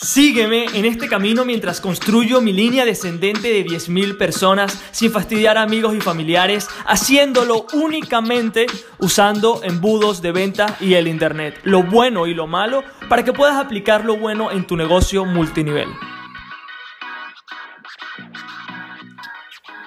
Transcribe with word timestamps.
Sígueme 0.00 0.66
en 0.74 0.84
este 0.84 1.08
camino 1.08 1.44
mientras 1.44 1.80
construyo 1.80 2.40
mi 2.40 2.52
línea 2.52 2.84
descendente 2.84 3.48
de 3.48 3.66
10.000 3.66 4.16
personas 4.16 4.80
sin 4.92 5.10
fastidiar 5.10 5.58
a 5.58 5.62
amigos 5.62 5.96
y 5.96 6.00
familiares, 6.00 6.68
haciéndolo 6.86 7.66
únicamente 7.72 8.66
usando 8.98 9.60
embudos 9.64 10.22
de 10.22 10.30
venta 10.30 10.76
y 10.78 10.94
el 10.94 11.08
Internet, 11.08 11.58
lo 11.64 11.82
bueno 11.82 12.28
y 12.28 12.34
lo 12.34 12.46
malo, 12.46 12.84
para 13.08 13.24
que 13.24 13.32
puedas 13.32 13.56
aplicar 13.56 14.04
lo 14.04 14.16
bueno 14.16 14.52
en 14.52 14.68
tu 14.68 14.76
negocio 14.76 15.24
multinivel. 15.24 15.88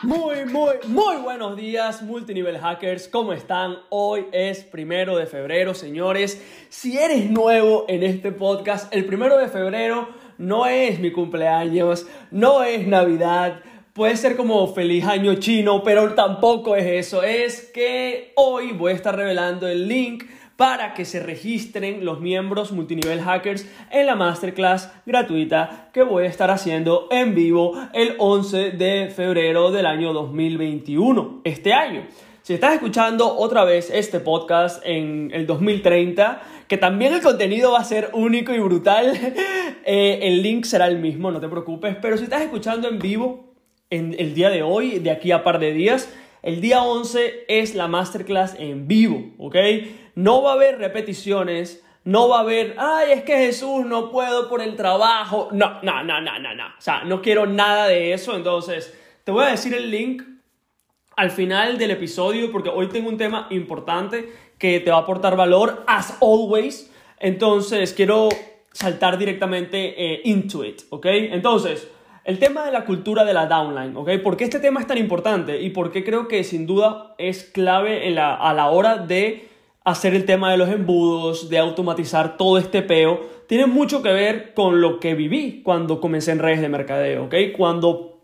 Muy, 0.03 0.45
muy, 0.45 0.73
muy 0.87 1.17
buenos 1.17 1.55
días, 1.55 2.01
multinivel 2.01 2.57
hackers. 2.57 3.07
¿Cómo 3.07 3.33
están? 3.33 3.77
Hoy 3.89 4.25
es 4.31 4.63
primero 4.63 5.15
de 5.15 5.27
febrero, 5.27 5.75
señores. 5.75 6.43
Si 6.69 6.97
eres 6.97 7.29
nuevo 7.29 7.85
en 7.87 8.01
este 8.01 8.31
podcast, 8.31 8.91
el 8.95 9.05
primero 9.05 9.37
de 9.37 9.47
febrero 9.47 10.09
no 10.39 10.65
es 10.65 10.99
mi 10.99 11.11
cumpleaños, 11.11 12.07
no 12.31 12.63
es 12.63 12.87
Navidad. 12.87 13.61
Puede 13.93 14.17
ser 14.17 14.35
como 14.35 14.73
feliz 14.73 15.05
año 15.05 15.35
chino, 15.35 15.83
pero 15.83 16.15
tampoco 16.15 16.75
es 16.75 17.07
eso. 17.07 17.21
Es 17.21 17.69
que 17.71 18.33
hoy 18.37 18.71
voy 18.71 18.93
a 18.93 18.95
estar 18.95 19.15
revelando 19.15 19.67
el 19.67 19.87
link 19.87 20.23
para 20.61 20.93
que 20.93 21.05
se 21.05 21.19
registren 21.19 22.05
los 22.05 22.19
miembros 22.19 22.71
multinivel 22.71 23.19
hackers 23.19 23.67
en 23.89 24.05
la 24.05 24.13
masterclass 24.13 24.93
gratuita 25.07 25.89
que 25.91 26.03
voy 26.03 26.25
a 26.25 26.27
estar 26.27 26.51
haciendo 26.51 27.07
en 27.09 27.33
vivo 27.33 27.73
el 27.93 28.13
11 28.19 28.69
de 28.69 29.09
febrero 29.09 29.71
del 29.71 29.87
año 29.87 30.13
2021, 30.13 31.41
este 31.45 31.73
año. 31.73 32.05
Si 32.43 32.53
estás 32.53 32.75
escuchando 32.75 33.35
otra 33.39 33.63
vez 33.63 33.89
este 33.89 34.19
podcast 34.19 34.85
en 34.85 35.31
el 35.33 35.47
2030, 35.47 36.43
que 36.67 36.77
también 36.77 37.13
el 37.13 37.23
contenido 37.23 37.71
va 37.71 37.79
a 37.79 37.83
ser 37.83 38.11
único 38.13 38.53
y 38.53 38.59
brutal, 38.59 39.13
eh, 39.83 40.19
el 40.21 40.43
link 40.43 40.65
será 40.65 40.85
el 40.85 40.99
mismo, 40.99 41.31
no 41.31 41.39
te 41.39 41.49
preocupes, 41.49 41.97
pero 41.99 42.17
si 42.17 42.25
estás 42.25 42.43
escuchando 42.43 42.87
en 42.87 42.99
vivo 42.99 43.51
en 43.89 44.15
el 44.19 44.35
día 44.35 44.51
de 44.51 44.61
hoy, 44.61 44.99
de 44.99 45.09
aquí 45.09 45.31
a 45.31 45.43
par 45.43 45.57
de 45.57 45.73
días, 45.73 46.07
el 46.43 46.61
día 46.61 46.83
11 46.83 47.45
es 47.47 47.75
la 47.75 47.87
masterclass 47.87 48.55
en 48.57 48.87
vivo, 48.87 49.31
¿ok? 49.37 49.55
No 50.15 50.41
va 50.41 50.51
a 50.51 50.53
haber 50.55 50.79
repeticiones, 50.79 51.83
no 52.03 52.29
va 52.29 52.37
a 52.37 52.41
haber, 52.41 52.75
ay, 52.79 53.11
es 53.11 53.23
que 53.23 53.37
Jesús 53.37 53.85
no 53.85 54.09
puedo 54.09 54.49
por 54.49 54.61
el 54.61 54.75
trabajo. 54.75 55.49
No, 55.51 55.81
no, 55.83 56.03
no, 56.03 56.19
no, 56.19 56.39
no, 56.39 56.55
no. 56.55 56.65
O 56.65 56.81
sea, 56.81 57.03
no 57.03 57.21
quiero 57.21 57.45
nada 57.45 57.87
de 57.87 58.13
eso. 58.13 58.35
Entonces, 58.35 58.97
te 59.23 59.31
voy 59.31 59.45
a 59.45 59.51
decir 59.51 59.73
el 59.75 59.91
link 59.91 60.23
al 61.15 61.29
final 61.29 61.77
del 61.77 61.91
episodio 61.91 62.51
porque 62.51 62.69
hoy 62.69 62.87
tengo 62.87 63.09
un 63.09 63.17
tema 63.17 63.47
importante 63.51 64.33
que 64.57 64.79
te 64.79 64.89
va 64.89 64.97
a 64.97 65.01
aportar 65.01 65.35
valor, 65.35 65.83
as 65.85 66.17
always. 66.21 66.91
Entonces, 67.19 67.93
quiero 67.93 68.29
saltar 68.71 69.19
directamente 69.19 70.13
eh, 70.13 70.21
into 70.23 70.63
it, 70.63 70.81
¿ok? 70.89 71.05
Entonces, 71.05 71.87
el 72.23 72.39
tema 72.39 72.65
de 72.65 72.71
la 72.71 72.85
cultura 72.85 73.25
de 73.25 73.33
la 73.33 73.47
downline, 73.47 73.95
¿ok? 73.97 74.09
¿Por 74.23 74.37
qué 74.37 74.43
este 74.43 74.59
tema 74.59 74.79
es 74.79 74.87
tan 74.87 74.97
importante? 74.97 75.61
Y 75.61 75.71
por 75.71 75.91
qué 75.91 76.03
creo 76.03 76.27
que 76.27 76.43
sin 76.43 76.67
duda 76.67 77.15
es 77.17 77.43
clave 77.43 78.17
a 78.19 78.53
la 78.53 78.69
hora 78.69 78.97
de 78.97 79.49
hacer 79.83 80.13
el 80.13 80.25
tema 80.25 80.51
de 80.51 80.57
los 80.57 80.69
embudos, 80.69 81.49
de 81.49 81.57
automatizar 81.57 82.37
todo 82.37 82.57
este 82.57 82.83
peo. 82.83 83.21
Tiene 83.47 83.65
mucho 83.65 84.03
que 84.03 84.13
ver 84.13 84.53
con 84.53 84.81
lo 84.81 84.99
que 84.99 85.15
viví 85.15 85.61
cuando 85.63 85.99
comencé 85.99 86.31
en 86.31 86.39
redes 86.39 86.61
de 86.61 86.69
mercadeo, 86.69 87.25
¿ok? 87.25 87.35
Cuando, 87.57 88.19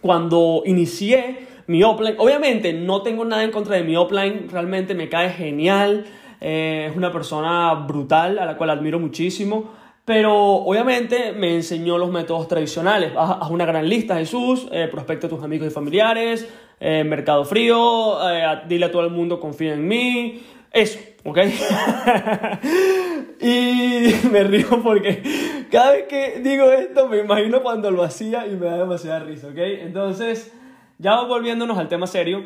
cuando 0.00 0.62
inicié 0.66 1.46
mi 1.68 1.84
offline, 1.84 2.16
obviamente 2.18 2.72
no 2.72 3.02
tengo 3.02 3.24
nada 3.24 3.44
en 3.44 3.52
contra 3.52 3.76
de 3.76 3.84
mi 3.84 3.94
offline, 3.94 4.48
realmente 4.50 4.94
me 4.94 5.08
cae 5.08 5.30
genial, 5.30 6.04
eh, 6.40 6.88
es 6.90 6.96
una 6.96 7.12
persona 7.12 7.72
brutal 7.74 8.40
a 8.40 8.44
la 8.44 8.56
cual 8.56 8.70
admiro 8.70 8.98
muchísimo. 8.98 9.78
Pero 10.04 10.34
obviamente 10.34 11.32
me 11.32 11.54
enseñó 11.54 11.98
los 11.98 12.10
métodos 12.10 12.48
tradicionales. 12.48 13.12
Haz, 13.16 13.50
una 13.50 13.66
gran 13.66 13.88
lista, 13.88 14.16
Jesús, 14.16 14.66
eh, 14.72 14.88
prospecta 14.90 15.26
a 15.26 15.30
tus 15.30 15.42
amigos 15.42 15.68
y 15.68 15.70
familiares, 15.70 16.48
eh, 16.80 17.04
mercado 17.04 17.44
frío, 17.44 18.18
eh, 18.28 18.62
dile 18.66 18.86
a 18.86 18.90
todo 18.90 19.04
el 19.04 19.10
mundo 19.10 19.38
confía 19.38 19.74
en 19.74 19.86
mí. 19.86 20.42
Eso, 20.72 20.98
¿ok? 21.24 21.38
y 23.40 24.14
me 24.30 24.44
río 24.44 24.82
porque 24.82 25.22
cada 25.70 25.92
vez 25.92 26.06
que 26.06 26.40
digo 26.40 26.70
esto 26.70 27.08
me 27.08 27.18
imagino 27.18 27.62
cuando 27.62 27.90
lo 27.90 28.02
hacía 28.02 28.46
y 28.46 28.56
me 28.56 28.66
da 28.66 28.78
demasiada 28.78 29.20
risa, 29.20 29.48
¿ok? 29.48 29.58
Entonces, 29.58 30.52
ya 30.98 31.20
volviéndonos 31.22 31.78
al 31.78 31.88
tema 31.88 32.06
serio, 32.06 32.44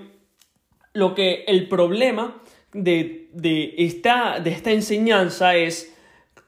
lo 0.93 1.15
que 1.15 1.45
el 1.47 1.69
problema 1.69 2.41
de, 2.73 3.29
de, 3.33 3.75
esta, 3.79 4.41
de 4.41 4.51
esta 4.51 4.71
enseñanza 4.71 5.57
es 5.57 5.95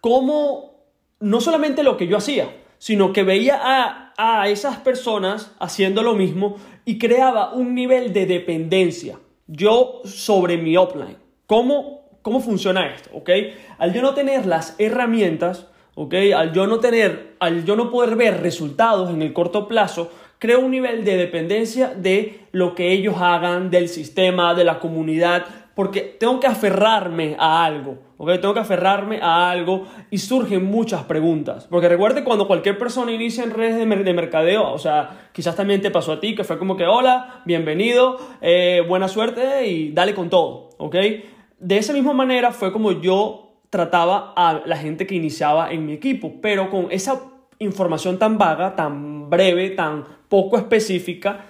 cómo 0.00 0.75
no 1.20 1.40
solamente 1.40 1.82
lo 1.82 1.96
que 1.96 2.06
yo 2.06 2.16
hacía, 2.16 2.48
sino 2.78 3.12
que 3.12 3.22
veía 3.22 3.60
a, 3.62 4.48
esas 4.48 4.78
personas 4.78 5.52
haciendo 5.58 6.02
lo 6.02 6.14
mismo 6.14 6.56
y 6.84 6.98
creaba 6.98 7.52
un 7.52 7.74
nivel 7.74 8.12
de 8.12 8.26
dependencia 8.26 9.18
yo 9.46 10.00
sobre 10.04 10.56
mi 10.56 10.76
offline. 10.76 11.18
¿Cómo, 11.46 12.08
cómo 12.22 12.40
funciona 12.40 12.94
esto? 12.94 13.10
¿Ok? 13.12 13.30
Al 13.78 13.92
yo 13.92 14.02
no 14.02 14.14
tener 14.14 14.46
las 14.46 14.74
herramientas, 14.78 15.66
¿ok? 15.94 16.14
Al 16.34 16.52
yo 16.52 16.66
no 16.66 16.80
tener, 16.80 17.36
al 17.40 17.64
yo 17.64 17.76
no 17.76 17.90
poder 17.90 18.16
ver 18.16 18.40
resultados 18.40 19.10
en 19.10 19.22
el 19.22 19.32
corto 19.32 19.68
plazo, 19.68 20.10
creo 20.38 20.60
un 20.60 20.70
nivel 20.70 21.04
de 21.04 21.16
dependencia 21.16 21.94
de 21.94 22.46
lo 22.52 22.74
que 22.74 22.92
ellos 22.92 23.16
hagan, 23.18 23.70
del 23.70 23.88
sistema, 23.88 24.54
de 24.54 24.64
la 24.64 24.78
comunidad, 24.78 25.44
porque 25.76 26.00
tengo 26.00 26.40
que 26.40 26.46
aferrarme 26.46 27.36
a 27.38 27.62
algo, 27.62 27.98
¿ok? 28.16 28.40
Tengo 28.40 28.54
que 28.54 28.60
aferrarme 28.60 29.20
a 29.20 29.50
algo 29.50 29.84
y 30.10 30.16
surgen 30.16 30.64
muchas 30.64 31.04
preguntas. 31.04 31.66
Porque 31.70 31.86
recuerde 31.86 32.24
cuando 32.24 32.46
cualquier 32.46 32.78
persona 32.78 33.12
inicia 33.12 33.44
en 33.44 33.50
redes 33.50 33.76
de, 33.76 34.14
mercadeo, 34.14 34.72
o 34.72 34.78
sea, 34.78 35.28
quizás 35.32 35.54
también 35.54 35.82
te 35.82 35.90
pasó 35.90 36.12
a 36.12 36.20
ti, 36.20 36.34
que 36.34 36.44
fue 36.44 36.58
como 36.58 36.78
que, 36.78 36.86
hola, 36.86 37.42
bienvenido, 37.44 38.16
eh, 38.40 38.82
buena 38.88 39.06
suerte 39.06 39.66
y 39.66 39.92
dale 39.92 40.14
con 40.14 40.30
todo, 40.30 40.70
¿ok? 40.78 40.96
De 41.60 41.76
esa 41.76 41.92
misma 41.92 42.14
manera 42.14 42.52
fue 42.52 42.72
como 42.72 42.92
yo 42.92 43.60
trataba 43.68 44.32
a 44.34 44.62
la 44.64 44.78
gente 44.78 45.06
que 45.06 45.14
iniciaba 45.14 45.70
en 45.72 45.84
mi 45.84 45.92
equipo, 45.92 46.36
pero 46.40 46.70
con 46.70 46.86
esa 46.90 47.20
información 47.58 48.18
tan 48.18 48.38
vaga, 48.38 48.76
tan 48.76 49.28
breve, 49.28 49.68
tan 49.70 50.04
poco 50.30 50.56
específica, 50.56 51.44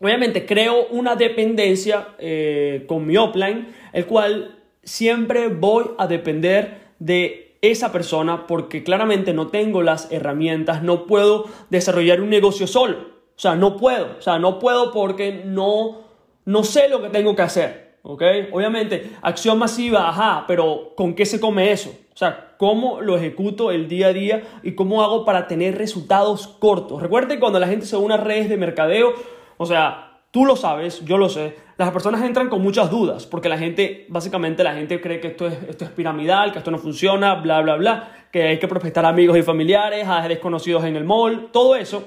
obviamente 0.00 0.46
creo 0.46 0.86
una 0.90 1.16
dependencia 1.16 2.08
eh, 2.18 2.84
con 2.86 3.06
mi 3.06 3.16
offline, 3.16 3.68
el 3.92 4.06
cual 4.06 4.58
siempre 4.82 5.48
voy 5.48 5.86
a 5.98 6.06
depender 6.06 6.92
de 6.98 7.56
esa 7.60 7.92
persona 7.92 8.46
porque 8.46 8.84
claramente 8.84 9.32
no 9.32 9.48
tengo 9.48 9.82
las 9.82 10.10
herramientas, 10.12 10.82
no 10.82 11.06
puedo 11.06 11.46
desarrollar 11.70 12.20
un 12.20 12.30
negocio 12.30 12.66
solo. 12.66 13.18
O 13.36 13.40
sea, 13.40 13.54
no 13.54 13.76
puedo. 13.76 14.16
O 14.18 14.22
sea, 14.22 14.38
no 14.38 14.58
puedo 14.58 14.92
porque 14.92 15.42
no, 15.44 16.02
no 16.44 16.64
sé 16.64 16.88
lo 16.88 17.02
que 17.02 17.08
tengo 17.08 17.36
que 17.36 17.42
hacer. 17.42 17.98
¿Ok? 18.02 18.22
Obviamente, 18.52 19.10
acción 19.22 19.58
masiva, 19.58 20.08
ajá, 20.08 20.44
pero 20.46 20.92
¿con 20.96 21.14
qué 21.14 21.26
se 21.26 21.40
come 21.40 21.72
eso? 21.72 21.90
O 22.14 22.16
sea, 22.16 22.54
¿cómo 22.56 23.00
lo 23.00 23.16
ejecuto 23.16 23.70
el 23.70 23.86
día 23.86 24.08
a 24.08 24.12
día 24.12 24.42
y 24.62 24.72
cómo 24.72 25.02
hago 25.02 25.24
para 25.24 25.46
tener 25.46 25.76
resultados 25.76 26.48
cortos? 26.48 27.02
Recuerden 27.02 27.38
cuando 27.38 27.60
la 27.60 27.68
gente 27.68 27.86
se 27.86 27.96
une 27.96 28.14
a 28.14 28.16
redes 28.16 28.48
de 28.48 28.56
mercadeo, 28.56 29.12
o 29.58 29.66
sea, 29.66 30.22
tú 30.30 30.44
lo 30.44 30.56
sabes, 30.56 31.04
yo 31.04 31.18
lo 31.18 31.28
sé. 31.28 31.56
Las 31.76 31.90
personas 31.90 32.22
entran 32.22 32.48
con 32.48 32.62
muchas 32.62 32.90
dudas, 32.90 33.26
porque 33.26 33.48
la 33.48 33.58
gente, 33.58 34.06
básicamente 34.08 34.64
la 34.64 34.74
gente 34.74 35.00
cree 35.00 35.20
que 35.20 35.28
esto 35.28 35.46
es, 35.46 35.90
piramidal, 35.90 36.52
que 36.52 36.58
esto 36.58 36.70
no 36.70 36.78
funciona, 36.78 37.36
bla, 37.36 37.60
bla, 37.60 37.76
bla, 37.76 38.26
que 38.32 38.42
hay 38.44 38.58
que 38.58 38.68
prospectar 38.68 39.04
amigos 39.04 39.36
y 39.38 39.42
familiares, 39.42 40.06
a 40.08 40.26
desconocidos 40.26 40.84
en 40.84 40.96
el 40.96 41.04
mall, 41.04 41.50
todo 41.52 41.76
eso. 41.76 42.04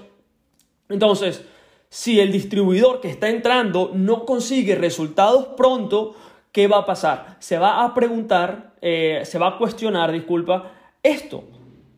Entonces, 0.89 1.45
si 1.89 2.19
el 2.19 2.31
distribuidor 2.31 3.01
que 3.01 3.09
está 3.09 3.29
entrando 3.29 3.91
no 3.93 4.25
consigue 4.25 4.75
resultados 4.75 5.49
pronto, 5.57 6.15
¿qué 6.51 6.67
va 6.67 6.79
a 6.79 6.85
pasar? 6.85 7.37
Se 7.39 7.57
va 7.57 7.83
a 7.83 7.93
preguntar, 7.93 8.73
eh, 8.81 9.21
se 9.23 9.39
va 9.39 9.49
a 9.49 9.57
cuestionar, 9.57 10.11
disculpa, 10.11 10.71
esto. 11.03 11.43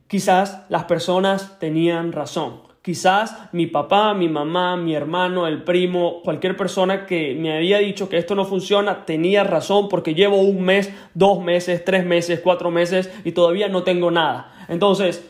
Quizás 0.07 0.65
las 0.69 0.85
personas 0.85 1.57
tenían 1.59 2.11
razón. 2.11 2.72
Quizás 2.83 3.37
mi 3.53 3.67
papá, 3.67 4.13
mi 4.13 4.27
mamá, 4.27 4.75
mi 4.75 4.93
hermano, 4.93 5.47
el 5.47 5.63
primo, 5.63 6.21
cualquier 6.21 6.57
persona 6.57 7.05
que 7.05 7.33
me 7.33 7.55
había 7.55 7.77
dicho 7.77 8.09
que 8.09 8.17
esto 8.17 8.35
no 8.35 8.43
funciona, 8.43 9.05
tenía 9.05 9.45
razón 9.45 9.87
porque 9.87 10.13
llevo 10.13 10.41
un 10.41 10.61
mes, 10.63 10.91
dos 11.13 11.41
meses, 11.41 11.85
tres 11.85 12.05
meses, 12.05 12.41
cuatro 12.43 12.71
meses 12.71 13.09
y 13.23 13.31
todavía 13.31 13.69
no 13.69 13.83
tengo 13.83 14.11
nada. 14.11 14.65
Entonces, 14.67 15.25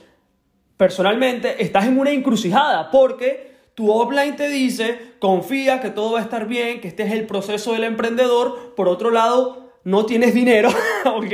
personalmente, 0.78 1.62
estás 1.62 1.86
en 1.86 2.00
una 2.00 2.10
encrucijada 2.10 2.90
porque 2.90 3.52
tu 3.76 3.92
offline 3.92 4.36
te 4.36 4.50
dice, 4.50 4.98
confía 5.20 5.80
que 5.80 5.92
todo 5.92 6.14
va 6.14 6.22
a 6.22 6.24
estar 6.24 6.48
bien, 6.48 6.82
que 6.82 6.88
este 6.88 7.04
es 7.04 7.12
el 7.12 7.28
proceso 7.28 7.74
del 7.74 7.84
emprendedor. 7.84 8.74
Por 8.76 8.88
otro 8.88 9.12
lado, 9.12 9.74
no 9.84 10.08
tienes 10.08 10.34
dinero, 10.34 10.70
¿ok? 11.06 11.34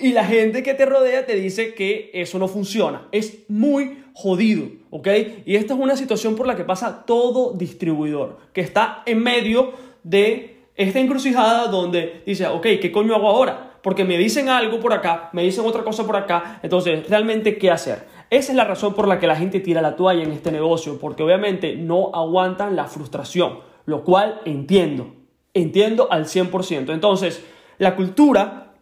Y 0.00 0.12
la 0.12 0.24
gente 0.24 0.62
que 0.62 0.72
te 0.72 0.86
rodea 0.86 1.26
te 1.26 1.34
dice 1.34 1.74
que 1.74 2.10
eso 2.14 2.38
no 2.38 2.48
funciona. 2.48 3.08
Es 3.12 3.40
muy 3.48 4.01
jodido, 4.14 4.66
¿ok? 4.90 5.08
Y 5.46 5.56
esta 5.56 5.74
es 5.74 5.80
una 5.80 5.96
situación 5.96 6.36
por 6.36 6.46
la 6.46 6.56
que 6.56 6.64
pasa 6.64 7.04
todo 7.06 7.52
distribuidor, 7.52 8.38
que 8.52 8.60
está 8.60 9.02
en 9.06 9.22
medio 9.22 9.72
de 10.02 10.64
esta 10.74 11.00
encrucijada 11.00 11.68
donde 11.68 12.22
dice, 12.26 12.46
ok, 12.46 12.62
¿qué 12.80 12.90
coño 12.92 13.14
hago 13.14 13.28
ahora? 13.28 13.78
Porque 13.82 14.04
me 14.04 14.16
dicen 14.16 14.48
algo 14.48 14.80
por 14.80 14.92
acá, 14.92 15.30
me 15.32 15.42
dicen 15.42 15.64
otra 15.66 15.82
cosa 15.82 16.06
por 16.06 16.16
acá, 16.16 16.60
entonces, 16.62 17.08
¿realmente 17.08 17.58
qué 17.58 17.70
hacer? 17.70 18.06
Esa 18.30 18.52
es 18.52 18.56
la 18.56 18.64
razón 18.64 18.94
por 18.94 19.08
la 19.08 19.18
que 19.18 19.26
la 19.26 19.36
gente 19.36 19.60
tira 19.60 19.82
la 19.82 19.96
toalla 19.96 20.22
en 20.22 20.32
este 20.32 20.52
negocio, 20.52 20.98
porque 20.98 21.22
obviamente 21.22 21.76
no 21.76 22.10
aguantan 22.14 22.76
la 22.76 22.86
frustración, 22.86 23.58
lo 23.84 24.04
cual 24.04 24.40
entiendo, 24.44 25.14
entiendo 25.52 26.08
al 26.10 26.26
100%. 26.26 26.92
Entonces, 26.92 27.44
la 27.78 27.96
cultura 27.96 28.72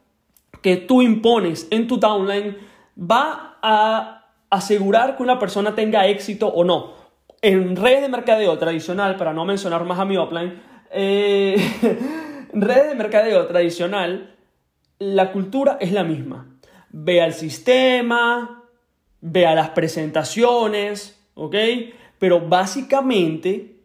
que 0.62 0.76
tú 0.76 1.02
impones 1.02 1.66
en 1.70 1.86
tu 1.86 1.98
downline 1.98 2.58
va 2.98 3.58
a 3.62 4.19
asegurar 4.50 5.16
que 5.16 5.22
una 5.22 5.38
persona 5.38 5.74
tenga 5.74 6.06
éxito 6.06 6.48
o 6.48 6.64
no. 6.64 6.94
En 7.40 7.76
redes 7.76 8.02
de 8.02 8.08
mercadeo 8.08 8.58
tradicional, 8.58 9.16
para 9.16 9.32
no 9.32 9.44
mencionar 9.44 9.84
más 9.84 9.98
a 9.98 10.04
mi 10.04 10.16
offline, 10.16 10.60
eh, 10.90 11.56
redes 12.52 12.88
de 12.88 12.94
mercadeo 12.94 13.46
tradicional, 13.46 14.36
la 14.98 15.32
cultura 15.32 15.78
es 15.80 15.92
la 15.92 16.04
misma. 16.04 16.58
Ve 16.90 17.22
al 17.22 17.32
sistema, 17.32 18.64
ve 19.20 19.46
a 19.46 19.54
las 19.54 19.70
presentaciones, 19.70 21.18
¿ok? 21.34 21.54
Pero 22.18 22.40
básicamente 22.40 23.76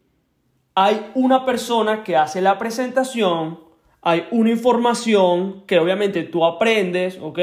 hay 0.73 1.12
una 1.13 1.45
persona 1.45 2.03
que 2.03 2.17
hace 2.17 2.41
la 2.41 2.57
presentación, 2.57 3.59
hay 4.07 4.28
una 4.30 4.52
información 4.52 5.63
que 5.66 5.80
obviamente 5.80 6.22
tú 6.22 6.46
aprendes, 6.46 7.18
¿ok? 7.19 7.40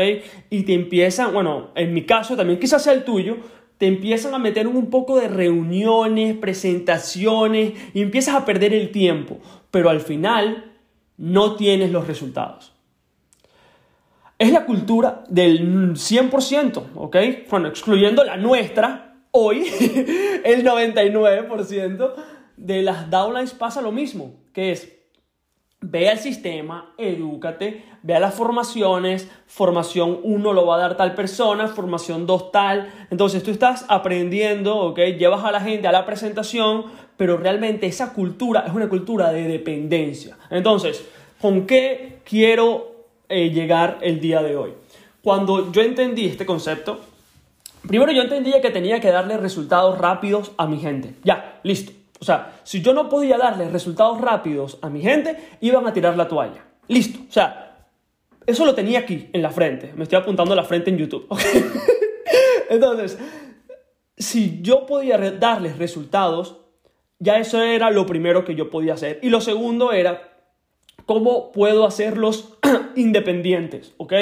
Y 0.48 0.62
te 0.62 0.74
empiezan, 0.74 1.34
bueno, 1.34 1.70
en 1.74 1.92
mi 1.92 2.06
caso 2.06 2.36
también 2.36 2.60
quizás 2.60 2.84
sea 2.84 2.92
el 2.92 3.02
tuyo, 3.02 3.38
te 3.78 3.88
empiezan 3.88 4.32
a 4.32 4.38
meter 4.38 4.68
un 4.68 4.88
poco 4.88 5.18
de 5.18 5.26
reuniones, 5.26 6.36
presentaciones 6.36 7.72
y 7.92 8.00
empiezas 8.00 8.36
a 8.36 8.44
perder 8.44 8.74
el 8.74 8.92
tiempo, 8.92 9.40
pero 9.72 9.90
al 9.90 10.00
final 10.00 10.72
no 11.16 11.56
tienes 11.56 11.90
los 11.90 12.06
resultados. 12.06 12.72
Es 14.38 14.52
la 14.52 14.64
cultura 14.64 15.24
del 15.28 15.94
100%, 15.94 16.82
¿ok? 16.94 17.16
Bueno, 17.50 17.66
excluyendo 17.66 18.22
la 18.22 18.36
nuestra, 18.36 19.16
hoy 19.32 19.62
el 20.44 20.64
99% 20.64 22.12
de 22.56 22.82
las 22.82 23.10
downlines 23.10 23.52
pasa 23.52 23.82
lo 23.82 23.90
mismo, 23.90 24.36
que 24.52 24.70
es 24.70 25.01
Ve 25.84 26.08
al 26.08 26.20
sistema, 26.20 26.94
edúcate, 26.96 27.84
ve 28.04 28.14
a 28.14 28.20
las 28.20 28.34
formaciones, 28.34 29.28
formación 29.48 30.20
1 30.22 30.52
lo 30.52 30.64
va 30.64 30.76
a 30.76 30.78
dar 30.78 30.96
tal 30.96 31.16
persona, 31.16 31.66
formación 31.66 32.24
2 32.24 32.52
tal. 32.52 32.88
Entonces 33.10 33.42
tú 33.42 33.50
estás 33.50 33.84
aprendiendo, 33.88 34.76
¿ok? 34.76 34.98
Llevas 35.18 35.44
a 35.44 35.50
la 35.50 35.60
gente 35.60 35.88
a 35.88 35.92
la 35.92 36.06
presentación, 36.06 36.84
pero 37.16 37.36
realmente 37.36 37.88
esa 37.88 38.12
cultura 38.12 38.64
es 38.64 38.72
una 38.72 38.88
cultura 38.88 39.32
de 39.32 39.48
dependencia. 39.48 40.38
Entonces, 40.50 41.04
¿con 41.40 41.66
qué 41.66 42.20
quiero 42.24 43.06
eh, 43.28 43.50
llegar 43.50 43.98
el 44.02 44.20
día 44.20 44.40
de 44.40 44.56
hoy? 44.56 44.74
Cuando 45.20 45.72
yo 45.72 45.82
entendí 45.82 46.26
este 46.26 46.46
concepto, 46.46 47.00
primero 47.88 48.12
yo 48.12 48.22
entendía 48.22 48.60
que 48.60 48.70
tenía 48.70 49.00
que 49.00 49.10
darle 49.10 49.36
resultados 49.36 49.98
rápidos 49.98 50.52
a 50.58 50.68
mi 50.68 50.78
gente. 50.78 51.14
Ya, 51.24 51.58
listo. 51.64 51.92
O 52.22 52.24
sea, 52.24 52.60
si 52.62 52.82
yo 52.82 52.94
no 52.94 53.08
podía 53.08 53.36
darles 53.36 53.72
resultados 53.72 54.20
rápidos 54.20 54.78
a 54.80 54.88
mi 54.88 55.00
gente, 55.02 55.36
iban 55.60 55.88
a 55.88 55.92
tirar 55.92 56.16
la 56.16 56.28
toalla. 56.28 56.64
Listo. 56.86 57.18
O 57.28 57.32
sea, 57.32 57.88
eso 58.46 58.64
lo 58.64 58.76
tenía 58.76 59.00
aquí, 59.00 59.28
en 59.32 59.42
la 59.42 59.50
frente. 59.50 59.92
Me 59.96 60.04
estoy 60.04 60.20
apuntando 60.20 60.52
a 60.52 60.56
la 60.56 60.62
frente 60.62 60.90
en 60.90 60.98
YouTube. 60.98 61.26
Entonces, 62.70 63.18
si 64.16 64.62
yo 64.62 64.86
podía 64.86 65.18
darles 65.18 65.78
resultados, 65.78 66.58
ya 67.18 67.38
eso 67.38 67.60
era 67.60 67.90
lo 67.90 68.06
primero 68.06 68.44
que 68.44 68.54
yo 68.54 68.70
podía 68.70 68.94
hacer. 68.94 69.18
Y 69.20 69.28
lo 69.28 69.40
segundo 69.40 69.90
era 69.90 70.30
cómo 71.06 71.50
puedo 71.50 71.84
hacerlos 71.84 72.56
independientes, 72.94 73.94
¿ok? 73.96 74.12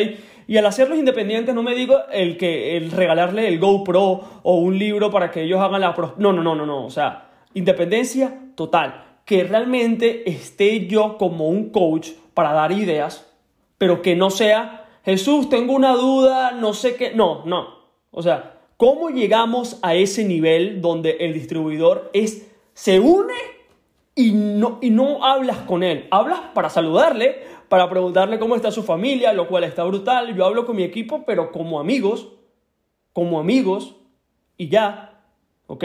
Y 0.49 0.57
al 0.57 0.65
hacerlos 0.65 0.99
independientes 0.99 1.55
no 1.55 1.63
me 1.63 1.75
digo 1.75 1.99
el 2.11 2.39
que 2.39 2.79
el 2.79 2.93
regalarle 2.93 3.47
el 3.47 3.59
GoPro 3.59 4.41
o 4.43 4.55
un 4.55 4.79
libro 4.79 5.11
para 5.11 5.31
que 5.31 5.43
ellos 5.43 5.61
hagan 5.61 5.83
la... 5.83 5.95
No, 6.17 6.33
no, 6.33 6.43
no, 6.43 6.55
no, 6.55 6.65
no. 6.65 6.87
O 6.87 6.91
sea, 6.91 7.27
Independencia 7.55 8.53
total. 8.55 9.21
Que 9.25 9.45
realmente 9.45 10.29
esté 10.31 10.87
yo 10.87 11.19
como 11.19 11.49
un 11.49 11.71
coach 11.71 12.11
para 12.35 12.53
dar 12.53 12.73
ideas, 12.73 13.31
pero 13.79 14.03
que 14.03 14.17
no 14.17 14.31
sea, 14.31 14.89
Jesús, 15.05 15.49
tengo 15.49 15.73
una 15.73 15.95
duda, 15.95 16.53
no 16.53 16.75
sé 16.75 16.97
qué. 16.97 17.13
No, 17.15 17.45
no. 17.45 17.81
O 18.11 18.23
sea, 18.23 18.59
¿cómo 18.77 19.11
llegamos 19.11 19.79
a 19.83 19.95
ese 19.95 20.25
nivel 20.25 20.81
donde 20.81 21.17
el 21.21 21.33
distribuidor 21.33 22.11
es, 22.13 22.51
se 22.75 23.01
une 23.01 23.35
y 24.15 24.33
no, 24.33 24.79
y 24.81 24.91
no 24.91 25.25
hablas 25.25 25.59
con 25.59 25.83
él? 25.83 26.07
Hablas 26.11 26.41
para 26.55 26.71
saludarle, 26.71 27.43
para 27.69 27.89
preguntarle 27.89 28.39
cómo 28.39 28.57
está 28.57 28.71
su 28.71 28.83
familia, 28.83 29.33
lo 29.33 29.49
cual 29.49 29.65
está 29.65 29.85
brutal. 29.85 30.35
Yo 30.35 30.45
hablo 30.45 30.67
con 30.67 30.77
mi 30.77 30.83
equipo, 30.83 31.25
pero 31.25 31.53
como 31.53 31.79
amigos, 31.79 32.29
como 33.13 33.39
amigos, 33.39 33.97
y 34.57 34.69
ya, 34.69 35.23
¿ok? 35.67 35.85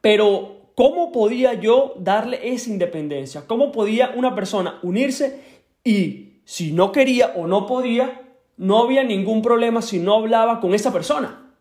Pero, 0.00 0.70
¿cómo 0.74 1.12
podía 1.12 1.54
yo 1.54 1.94
darle 1.98 2.52
esa 2.52 2.70
independencia? 2.70 3.44
¿Cómo 3.46 3.72
podía 3.72 4.12
una 4.14 4.34
persona 4.34 4.78
unirse 4.82 5.40
y 5.84 6.40
si 6.44 6.72
no 6.72 6.92
quería 6.92 7.32
o 7.36 7.46
no 7.46 7.66
podía, 7.66 8.22
no 8.56 8.78
había 8.78 9.04
ningún 9.04 9.42
problema 9.42 9.82
si 9.82 9.98
no 9.98 10.14
hablaba 10.14 10.60
con 10.60 10.74
esa 10.74 10.92
persona? 10.92 11.52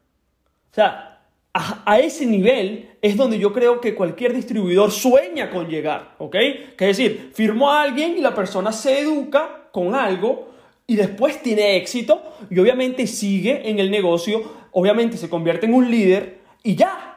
O 0.72 0.76
sea, 0.76 1.16
a, 1.56 2.00
ese 2.00 2.26
nivel 2.26 2.90
es 3.02 3.16
donde 3.16 3.40
yo 3.40 3.54
creo 3.54 3.80
que 3.80 3.96
cualquier 3.96 4.34
distribuidor 4.34 4.92
sueña 4.92 5.50
con 5.50 5.70
llegar, 5.70 6.16
¿ok? 6.18 6.36
Que 6.78 6.88
decir, 6.88 7.32
firmó 7.34 7.72
a 7.72 7.84
alguien 7.84 8.18
y 8.18 8.22
la 8.22 8.36
persona 8.36 8.74
se 8.74 9.00
educa 9.00 9.70
con 9.72 9.96
algo 9.96 10.50
y 10.86 10.98
después 10.98 11.42
tiene 11.42 11.78
éxito 11.78 12.22
y 12.50 12.60
obviamente 12.60 13.08
sigue 13.08 13.70
en 13.70 13.80
el 13.80 13.90
negocio, 13.90 14.44
obviamente 14.72 15.16
se 15.16 15.30
convierte 15.30 15.66
en 15.66 15.74
un 15.74 15.90
líder 15.90 16.40
y 16.62 16.76
ya, 16.76 17.15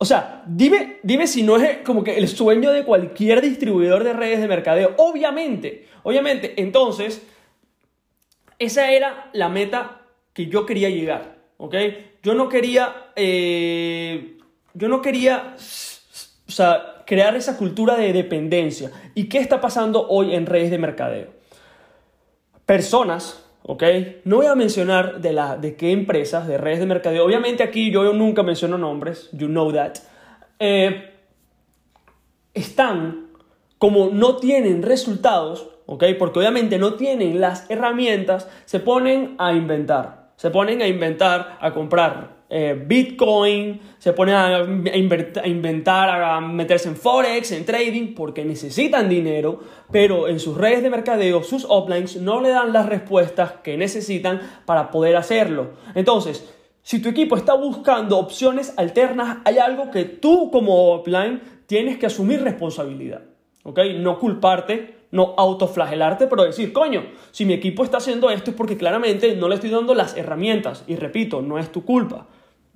o 0.00 0.04
sea, 0.04 0.44
dime, 0.46 1.00
dime 1.02 1.26
si 1.26 1.42
no 1.42 1.56
es 1.56 1.78
como 1.78 2.04
que 2.04 2.18
el 2.18 2.28
sueño 2.28 2.70
de 2.70 2.84
cualquier 2.84 3.40
distribuidor 3.40 4.04
de 4.04 4.12
redes 4.12 4.40
de 4.40 4.46
mercadeo. 4.46 4.94
Obviamente, 4.96 5.88
obviamente. 6.04 6.54
Entonces, 6.56 7.26
esa 8.60 8.92
era 8.92 9.28
la 9.32 9.48
meta 9.48 10.02
que 10.32 10.46
yo 10.46 10.66
quería 10.66 10.88
llegar. 10.88 11.38
¿Ok? 11.56 11.74
Yo 12.22 12.34
no 12.34 12.48
quería. 12.48 13.10
Eh, 13.16 14.38
yo 14.72 14.86
no 14.86 15.02
quería. 15.02 15.56
O 15.56 16.50
sea, 16.52 17.02
crear 17.04 17.34
esa 17.34 17.56
cultura 17.56 17.96
de 17.96 18.12
dependencia. 18.12 18.92
¿Y 19.16 19.28
qué 19.28 19.38
está 19.38 19.60
pasando 19.60 20.06
hoy 20.08 20.32
en 20.32 20.46
redes 20.46 20.70
de 20.70 20.78
mercadeo? 20.78 21.28
Personas 22.64 23.47
¿ok? 23.68 23.84
No 24.24 24.36
voy 24.36 24.46
a 24.46 24.54
mencionar 24.54 25.20
de, 25.20 25.34
la, 25.34 25.58
de 25.58 25.76
qué 25.76 25.92
empresas, 25.92 26.48
de 26.48 26.56
redes 26.56 26.78
de 26.80 26.86
mercadeo. 26.86 27.22
Obviamente 27.22 27.62
aquí 27.62 27.90
yo 27.90 28.14
nunca 28.14 28.42
menciono 28.42 28.78
nombres, 28.78 29.28
you 29.32 29.46
know 29.46 29.70
that. 29.70 29.98
Eh, 30.58 31.10
están 32.54 33.26
como 33.76 34.08
no 34.08 34.36
tienen 34.36 34.82
resultados, 34.82 35.68
¿ok? 35.84 36.02
Porque 36.18 36.38
obviamente 36.38 36.78
no 36.78 36.94
tienen 36.94 37.42
las 37.42 37.70
herramientas, 37.70 38.48
se 38.64 38.80
ponen 38.80 39.34
a 39.36 39.52
inventar. 39.52 40.30
Se 40.36 40.48
ponen 40.48 40.80
a 40.80 40.86
inventar, 40.86 41.58
a 41.60 41.74
comprar 41.74 42.37
eh, 42.50 42.82
Bitcoin, 42.86 43.78
se 43.98 44.14
ponen 44.14 44.34
a, 44.34 44.64
inventar, 45.44 46.08
a 46.08 46.40
meterse 46.40 46.88
en 46.88 46.96
Forex, 46.96 47.52
en 47.52 47.66
trading, 47.66 48.14
porque 48.14 48.42
necesitan 48.44 49.08
dinero, 49.08 49.60
pero 49.92 50.28
en 50.28 50.40
sus 50.40 50.56
redes 50.56 50.82
de 50.82 50.88
mercadeo, 50.88 51.42
sus 51.42 51.66
uplines, 51.68 52.16
no 52.16 52.40
le 52.40 52.48
dan 52.48 52.72
las 52.72 52.86
respuestas 52.86 53.52
que 53.62 53.76
necesitan 53.76 54.40
para 54.64 54.90
poder 54.90 55.16
hacerlo. 55.16 55.72
Entonces, 55.94 56.48
si 56.80 57.02
tu 57.02 57.10
equipo 57.10 57.36
está 57.36 57.52
buscando 57.52 58.16
opciones 58.16 58.72
alternas, 58.78 59.38
hay 59.44 59.58
algo 59.58 59.90
que 59.90 60.04
tú 60.04 60.50
como 60.50 60.94
upline 60.94 61.42
tienes 61.66 61.98
que 61.98 62.06
asumir 62.06 62.40
responsabilidad. 62.42 63.24
¿Ok? 63.64 63.80
No 63.98 64.18
culparte, 64.18 64.94
no 65.10 65.34
autoflagelarte, 65.36 66.26
pero 66.28 66.44
decir, 66.44 66.72
coño, 66.72 67.08
si 67.30 67.44
mi 67.44 67.52
equipo 67.52 67.84
está 67.84 67.98
haciendo 67.98 68.30
esto 68.30 68.52
es 68.52 68.56
porque 68.56 68.78
claramente 68.78 69.36
no 69.36 69.48
le 69.50 69.56
estoy 69.56 69.68
dando 69.68 69.92
las 69.92 70.16
herramientas. 70.16 70.84
Y 70.86 70.96
repito, 70.96 71.42
no 71.42 71.58
es 71.58 71.70
tu 71.70 71.84
culpa 71.84 72.26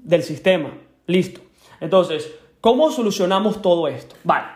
del 0.02 0.22
sistema. 0.22 0.70
Listo. 1.06 1.40
Entonces, 1.80 2.32
¿cómo 2.60 2.90
solucionamos 2.90 3.62
todo 3.62 3.88
esto? 3.88 4.14
Vale. 4.24 4.46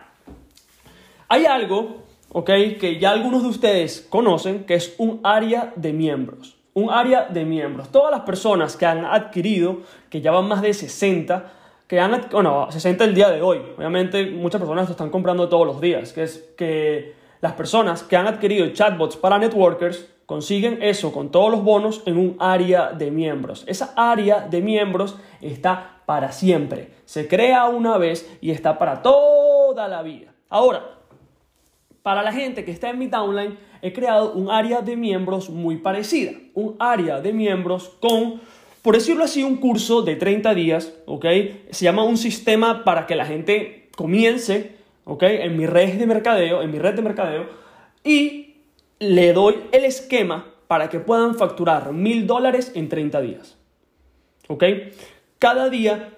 Hay 1.28 1.44
algo, 1.44 2.04
¿ok? 2.30 2.50
Que 2.78 2.98
ya 3.00 3.10
algunos 3.10 3.42
de 3.42 3.48
ustedes 3.48 4.06
conocen, 4.08 4.64
que 4.64 4.74
es 4.74 4.94
un 4.98 5.20
área 5.24 5.72
de 5.76 5.92
miembros. 5.92 6.56
Un 6.74 6.90
área 6.90 7.24
de 7.24 7.44
miembros. 7.44 7.90
Todas 7.90 8.10
las 8.10 8.20
personas 8.20 8.76
que 8.76 8.86
han 8.86 9.04
adquirido, 9.04 9.78
que 10.10 10.20
ya 10.20 10.30
van 10.30 10.46
más 10.46 10.62
de 10.62 10.74
60, 10.74 11.52
que 11.86 12.00
han, 12.00 12.28
bueno, 12.30 12.70
60 12.70 13.04
el 13.04 13.14
día 13.14 13.30
de 13.30 13.42
hoy. 13.42 13.60
Obviamente 13.76 14.26
muchas 14.30 14.60
personas 14.60 14.86
lo 14.86 14.92
están 14.92 15.10
comprando 15.10 15.48
todos 15.48 15.66
los 15.66 15.80
días, 15.80 16.12
que 16.12 16.24
es 16.24 16.38
que 16.56 17.14
las 17.40 17.52
personas 17.52 18.02
que 18.02 18.16
han 18.16 18.26
adquirido 18.26 18.68
chatbots 18.68 19.16
para 19.16 19.38
networkers 19.38 20.06
consiguen 20.26 20.83
eso 20.83 21.12
con 21.12 21.30
todos 21.30 21.50
los 21.50 21.64
bonos 21.64 22.02
en 22.06 22.18
un 22.18 22.37
área 22.38 22.92
de 22.92 23.11
miembros. 23.11 23.64
Esa 23.66 23.95
área 23.97 24.40
de 24.40 24.61
miembros 24.61 25.16
está 25.40 26.02
para 26.04 26.33
siempre. 26.33 26.90
Se 27.04 27.28
crea 27.28 27.66
una 27.66 27.97
vez 27.97 28.30
y 28.40 28.50
está 28.50 28.78
para 28.78 29.02
toda 29.02 29.88
la 29.88 30.02
vida. 30.02 30.35
Ahora, 30.49 30.99
para 32.02 32.23
la 32.23 32.33
gente 32.33 32.64
que 32.64 32.71
está 32.71 32.90
en 32.90 32.99
mi 32.99 33.06
downline, 33.06 33.59
he 33.83 33.92
creado 33.92 34.33
un 34.33 34.50
área 34.50 34.80
de 34.80 34.97
miembros 34.97 35.50
muy 35.50 35.78
parecida. 35.78 36.33
Un 36.54 36.76
área 36.78 37.21
de 37.21 37.33
miembros 37.33 37.90
con 38.00 38.40
por 38.87 38.95
decirlo 38.95 39.25
así, 39.25 39.42
un 39.42 39.56
curso 39.56 40.02
de 40.02 40.14
30 40.14 40.54
días, 40.54 40.95
¿ok? 41.06 41.26
Se 41.71 41.85
llama 41.85 42.04
un 42.04 42.16
sistema 42.16 42.85
para 42.85 43.09
que 43.09 43.16
la 43.16 43.26
gente 43.26 43.88
comience, 43.97 44.76
¿ok? 45.04 45.25
En 45.25 45.56
mi 45.56 45.66
red 45.66 45.95
de 45.95 46.06
mercadeo, 46.06 46.62
en 46.62 46.71
mi 46.71 46.78
red 46.78 46.95
de 46.95 47.02
mercadeo, 47.02 47.47
y 48.04 48.45
le 48.98 49.32
doy 49.32 49.56
el 49.72 49.84
esquema 49.84 50.46
para 50.68 50.88
que 50.88 51.00
puedan 51.00 51.34
facturar 51.36 51.92
mil 51.92 52.26
dólares 52.26 52.72
en 52.74 52.88
30 52.88 53.20
días, 53.20 53.56
¿ok? 54.48 54.64
Cada 55.38 55.68
día 55.70 56.14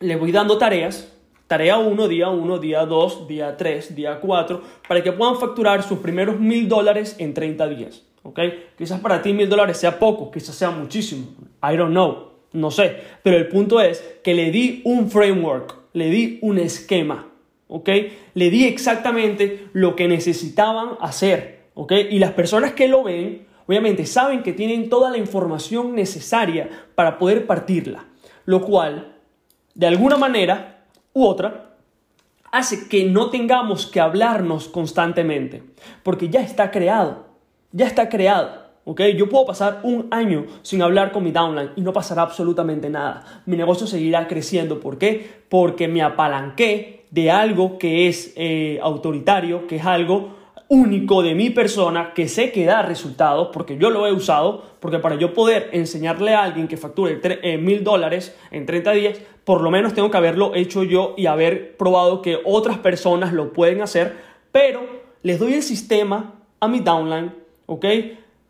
le 0.00 0.16
voy 0.16 0.32
dando 0.32 0.58
tareas, 0.58 1.12
tarea 1.46 1.78
1, 1.78 2.08
día 2.08 2.28
1, 2.28 2.58
día 2.58 2.84
2, 2.84 3.28
día 3.28 3.56
3, 3.56 3.94
día 3.94 4.20
4, 4.20 4.62
para 4.86 5.02
que 5.02 5.12
puedan 5.12 5.36
facturar 5.36 5.82
sus 5.82 5.98
primeros 5.98 6.38
mil 6.38 6.68
dólares 6.68 7.16
en 7.18 7.32
30 7.34 7.68
días. 7.68 8.08
¿ok? 8.28 8.40
Quizás 8.76 9.00
para 9.00 9.22
ti 9.22 9.32
mil 9.32 9.48
dólares 9.48 9.78
sea 9.78 9.98
poco, 9.98 10.30
quizás 10.30 10.54
sea 10.54 10.70
muchísimo. 10.70 11.28
I 11.62 11.76
don't 11.76 11.90
know, 11.90 12.32
no 12.52 12.70
sé. 12.70 12.96
Pero 13.22 13.36
el 13.36 13.48
punto 13.48 13.80
es 13.80 14.02
que 14.22 14.34
le 14.34 14.50
di 14.50 14.82
un 14.84 15.10
framework, 15.10 15.76
le 15.94 16.10
di 16.10 16.38
un 16.42 16.58
esquema, 16.58 17.28
¿ok? 17.68 17.88
Le 18.34 18.50
di 18.50 18.66
exactamente 18.66 19.68
lo 19.72 19.96
que 19.96 20.08
necesitaban 20.08 20.90
hacer, 21.00 21.57
¿ok? 21.78 21.92
Y 22.10 22.18
las 22.18 22.32
personas 22.32 22.72
que 22.72 22.88
lo 22.88 23.04
ven, 23.04 23.46
obviamente 23.66 24.04
saben 24.04 24.42
que 24.42 24.52
tienen 24.52 24.88
toda 24.88 25.10
la 25.10 25.18
información 25.18 25.94
necesaria 25.94 26.68
para 26.94 27.18
poder 27.18 27.46
partirla. 27.46 28.04
Lo 28.44 28.62
cual, 28.62 29.16
de 29.74 29.86
alguna 29.86 30.16
manera 30.16 30.84
u 31.12 31.24
otra, 31.24 31.76
hace 32.50 32.88
que 32.88 33.04
no 33.04 33.30
tengamos 33.30 33.86
que 33.86 34.00
hablarnos 34.00 34.68
constantemente, 34.68 35.62
porque 36.02 36.28
ya 36.28 36.40
está 36.40 36.70
creado 36.70 37.28
ya 37.72 37.86
está 37.86 38.08
creado. 38.08 38.68
¿ok? 38.84 39.02
Yo 39.16 39.28
puedo 39.28 39.46
pasar 39.46 39.80
un 39.82 40.08
año 40.10 40.46
sin 40.62 40.82
hablar 40.82 41.12
con 41.12 41.24
mi 41.24 41.30
downline 41.30 41.70
y 41.76 41.82
no 41.82 41.92
pasará 41.92 42.22
absolutamente 42.22 42.88
nada. 42.88 43.42
Mi 43.46 43.56
negocio 43.56 43.86
seguirá 43.86 44.26
creciendo. 44.26 44.80
¿Por 44.80 44.98
qué? 44.98 45.42
Porque 45.48 45.88
me 45.88 46.02
apalanqué 46.02 47.06
de 47.10 47.30
algo 47.30 47.78
que 47.78 48.08
es 48.08 48.32
eh, 48.36 48.78
autoritario, 48.82 49.66
que 49.66 49.76
es 49.76 49.84
algo 49.84 50.37
único 50.68 51.22
de 51.22 51.34
mi 51.34 51.50
persona, 51.50 52.12
que 52.14 52.28
sé 52.28 52.52
que 52.52 52.66
da 52.66 52.82
resultados, 52.82 53.48
porque 53.52 53.78
yo 53.78 53.90
lo 53.90 54.06
he 54.06 54.12
usado, 54.12 54.62
porque 54.80 54.98
para 54.98 55.16
yo 55.16 55.32
poder 55.32 55.70
enseñarle 55.72 56.34
a 56.34 56.42
alguien 56.44 56.68
que 56.68 56.76
facture 56.76 57.20
eh, 57.22 57.58
mil 57.58 57.84
dólares 57.84 58.36
en 58.50 58.66
30 58.66 58.92
días, 58.92 59.20
por 59.44 59.62
lo 59.62 59.70
menos 59.70 59.94
tengo 59.94 60.10
que 60.10 60.16
haberlo 60.18 60.54
hecho 60.54 60.82
yo 60.82 61.14
y 61.16 61.26
haber 61.26 61.76
probado 61.76 62.20
que 62.20 62.38
otras 62.44 62.78
personas 62.78 63.32
lo 63.32 63.52
pueden 63.52 63.80
hacer, 63.80 64.16
pero 64.52 64.82
les 65.22 65.38
doy 65.38 65.54
el 65.54 65.62
sistema 65.62 66.34
a 66.60 66.68
mi 66.68 66.80
downline 66.80 67.32
¿ok? 67.68 67.84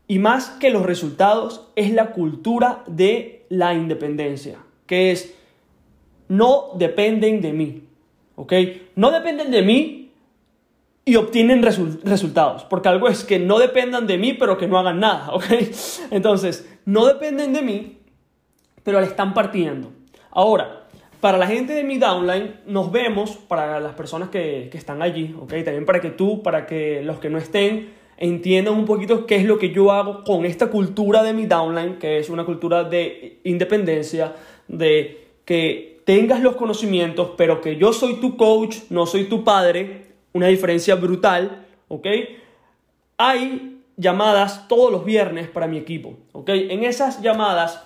Y 0.07 0.19
más 0.21 0.49
que 0.49 0.71
los 0.71 0.87
resultados 0.87 1.69
es 1.77 1.93
la 1.93 2.13
cultura 2.13 2.85
de 2.87 3.45
la 3.51 3.75
independencia, 3.75 4.59
que 4.87 5.11
es 5.11 5.35
no 6.29 6.71
dependen 6.77 7.43
de 7.43 7.53
mí, 7.53 7.83
¿ok? 8.37 8.53
No 8.95 9.11
dependen 9.11 9.51
de 9.51 9.63
mí 9.63 9.98
y 11.09 11.17
obtienen 11.17 11.63
resultados, 11.63 12.65
porque 12.65 12.91
algo 12.91 13.09
es 13.09 13.25
que 13.25 13.39
no 13.39 13.59
dependan 13.59 14.07
de 14.07 14.19
mí 14.19 14.35
pero 14.35 14.59
que 14.59 14.69
no 14.69 14.79
hagan 14.79 15.01
nada, 15.01 15.31
¿ok? 15.33 15.45
Entonces, 16.11 16.69
no 16.85 17.07
dependen 17.07 17.55
de 17.55 17.63
mí, 17.63 17.99
pero 18.83 19.01
le 19.01 19.07
están 19.07 19.33
partiendo. 19.33 19.91
Ahora, 20.31 20.87
para 21.23 21.39
la 21.39 21.47
gente 21.47 21.73
de 21.73 21.83
mi 21.83 21.97
downline, 21.97 22.61
nos 22.67 22.93
vemos, 22.93 23.39
para 23.49 23.81
las 23.81 23.95
personas 23.95 24.29
que, 24.29 24.69
que 24.71 24.77
están 24.77 25.01
allí, 25.01 25.35
¿ok? 25.41 25.49
También 25.65 25.87
para 25.87 26.01
que 26.01 26.11
tú, 26.11 26.43
para 26.43 26.67
que 26.67 27.01
los 27.03 27.19
que 27.21 27.31
no 27.31 27.39
estén, 27.39 27.89
entiendan 28.19 28.75
un 28.75 28.85
poquito 28.85 29.25
qué 29.25 29.37
es 29.37 29.47
lo 29.47 29.59
que 29.59 29.71
yo 29.71 29.93
hago 29.93 30.25
con 30.25 30.45
esta 30.45 30.67
cultura 30.67 31.23
de 31.23 31.33
mi 31.33 31.47
downline, 31.47 31.99
que 31.99 32.19
es 32.19 32.29
una 32.29 32.45
cultura 32.45 32.85
de 32.85 33.41
independencia, 33.45 34.35
de 34.69 35.27
que 35.47 36.03
tengas 36.05 36.43
los 36.43 36.57
conocimientos, 36.57 37.31
pero 37.39 37.63
que 37.63 37.77
yo 37.77 37.95
soy 37.95 38.21
tu 38.21 38.37
coach, 38.37 38.77
no 38.91 39.07
soy 39.07 39.25
tu 39.25 39.43
padre, 39.43 40.08
una 40.39 40.47
diferencia 40.47 40.95
brutal, 40.95 41.67
¿ok? 41.89 42.07
Hay 43.19 43.83
llamadas 43.97 44.69
todos 44.69 44.91
los 44.91 45.05
viernes 45.05 45.49
para 45.49 45.67
mi 45.67 45.77
equipo, 45.77 46.17
¿ok? 46.33 46.49
En 46.51 46.85
esas 46.85 47.21
llamadas 47.21 47.85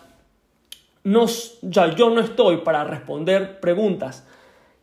ya 1.62 1.94
yo 1.97 2.11
no 2.11 2.21
estoy 2.21 2.59
para 2.59 2.85
responder 2.85 3.59
preguntas 3.59 4.26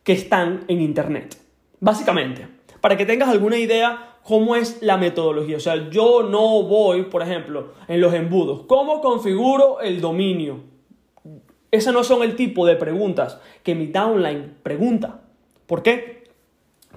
que 0.03 0.13
están 0.13 0.65
en 0.67 0.81
internet, 0.81 1.37
básicamente. 1.79 2.47
Para 2.81 2.97
que 2.97 3.05
tengas 3.05 3.29
alguna 3.29 3.57
idea, 3.57 4.17
cómo 4.23 4.55
es 4.55 4.81
la 4.81 4.97
metodología. 4.97 5.57
O 5.57 5.61
sea, 5.61 5.89
yo 5.89 6.23
no 6.23 6.63
voy, 6.63 7.03
por 7.03 7.21
ejemplo, 7.21 7.73
en 7.87 8.01
los 8.01 8.13
embudos. 8.13 8.63
¿Cómo 8.67 9.01
configuro 9.01 9.81
el 9.81 10.01
dominio? 10.01 10.61
Ese 11.71 11.91
no 11.91 12.03
son 12.03 12.23
el 12.23 12.35
tipo 12.35 12.65
de 12.65 12.75
preguntas 12.75 13.39
que 13.63 13.75
mi 13.75 13.87
downline 13.87 14.55
pregunta. 14.63 15.21
¿Por 15.67 15.83
qué? 15.83 16.18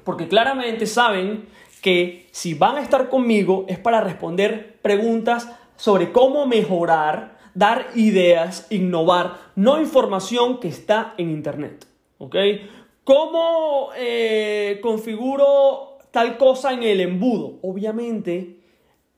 Porque 0.04 0.28
claramente 0.28 0.86
saben 0.86 1.46
que 1.80 2.28
si 2.30 2.54
van 2.54 2.76
a 2.76 2.82
estar 2.82 3.08
conmigo 3.08 3.64
es 3.68 3.78
para 3.78 4.00
responder 4.00 4.78
preguntas 4.82 5.48
sobre 5.76 6.12
cómo 6.12 6.46
mejorar, 6.46 7.38
dar 7.54 7.88
ideas, 7.94 8.66
innovar, 8.70 9.38
no 9.56 9.80
información 9.80 10.60
que 10.60 10.68
está 10.68 11.14
en 11.18 11.30
Internet. 11.30 11.86
¿Ok? 12.18 12.36
¿Cómo 13.04 13.90
eh, 13.96 14.78
configuro 14.80 15.92
tal 16.12 16.36
cosa 16.36 16.72
en 16.72 16.84
el 16.84 17.00
embudo. 17.00 17.58
Obviamente, 17.62 18.58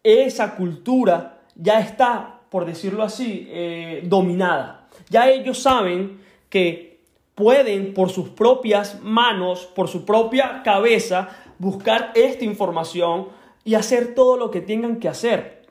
esa 0.03 0.57
cultura 0.57 1.43
ya 1.57 1.81
está, 1.81 2.41
por 2.49 2.65
decirlo 2.65 3.03
así, 3.03 3.47
eh, 3.51 4.03
dominada. 4.07 4.89
Ya 5.11 5.29
ellos 5.29 5.59
saben 5.59 6.21
que 6.49 6.94
pueden 7.35 7.95
por 7.95 8.11
sus 8.11 8.29
propias 8.31 9.01
manos, 9.03 9.67
por 9.67 9.89
su 9.89 10.05
propia 10.05 10.63
cabeza, 10.63 11.29
buscar 11.59 12.13
esta 12.15 12.45
información 12.45 13.29
y 13.65 13.75
hacer 13.75 14.15
todo 14.15 14.37
lo 14.37 14.51
que 14.51 14.61
tengan 14.61 15.01
que 15.01 15.09
hacer. 15.09 15.63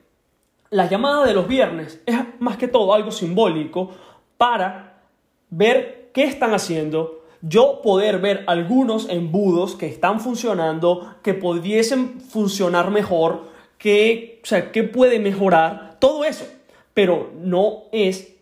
La 0.70 0.88
llamada 0.88 1.24
de 1.24 1.34
los 1.34 1.46
viernes 1.46 2.02
es 2.06 2.18
más 2.40 2.56
que 2.56 2.68
todo 2.68 2.92
algo 2.92 3.12
simbólico 3.12 3.90
para 4.36 5.02
ver 5.50 6.10
qué 6.12 6.24
están 6.24 6.52
haciendo, 6.52 7.22
yo 7.42 7.80
poder 7.82 8.18
ver 8.18 8.44
algunos 8.46 9.08
embudos 9.08 9.76
que 9.76 9.86
están 9.86 10.20
funcionando, 10.20 11.16
que 11.22 11.34
pudiesen 11.34 12.20
funcionar 12.20 12.90
mejor, 12.90 13.44
que, 13.78 14.40
o 14.42 14.46
sea, 14.46 14.72
puede 14.92 15.18
mejorar, 15.18 15.96
todo 16.00 16.24
eso, 16.24 16.46
pero 16.94 17.30
no 17.38 17.84
es 17.92 18.34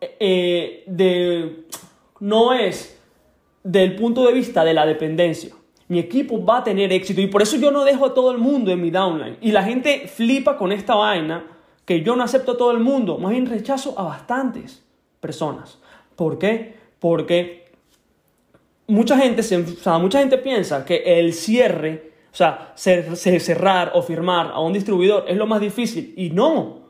eh, 0.00 0.84
de, 0.86 1.64
no 2.20 2.52
es 2.52 2.98
del 3.62 3.96
punto 3.96 4.26
de 4.26 4.32
vista 4.32 4.64
de 4.64 4.74
la 4.74 4.86
dependencia. 4.86 5.54
Mi 5.88 5.98
equipo 5.98 6.44
va 6.44 6.58
a 6.58 6.64
tener 6.64 6.92
éxito 6.92 7.20
y 7.20 7.26
por 7.26 7.42
eso 7.42 7.56
yo 7.56 7.70
no 7.70 7.84
dejo 7.84 8.06
a 8.06 8.14
todo 8.14 8.30
el 8.30 8.38
mundo 8.38 8.70
en 8.70 8.80
mi 8.80 8.90
downline. 8.90 9.36
Y 9.40 9.52
la 9.52 9.62
gente 9.62 10.08
flipa 10.08 10.56
con 10.56 10.72
esta 10.72 10.94
vaina 10.94 11.44
que 11.84 12.02
yo 12.02 12.16
no 12.16 12.22
acepto 12.22 12.52
a 12.52 12.56
todo 12.56 12.70
el 12.70 12.80
mundo, 12.80 13.18
más 13.18 13.32
bien 13.32 13.46
rechazo 13.46 13.98
a 13.98 14.04
bastantes 14.04 14.82
personas. 15.20 15.78
¿Por 16.16 16.38
qué? 16.38 16.76
Porque 16.98 17.64
mucha 18.86 19.18
gente, 19.18 19.42
mucha 19.98 20.18
gente 20.20 20.38
piensa 20.38 20.84
que 20.84 21.18
el 21.18 21.32
cierre, 21.34 22.12
o 22.32 22.36
sea, 22.36 22.72
cerrar 22.76 23.92
o 23.94 24.02
firmar 24.02 24.52
a 24.52 24.60
un 24.60 24.72
distribuidor 24.72 25.24
es 25.28 25.36
lo 25.36 25.46
más 25.46 25.60
difícil. 25.60 26.14
Y 26.16 26.30
no, 26.30 26.84